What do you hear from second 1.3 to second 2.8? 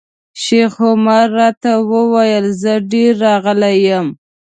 راته وویل زه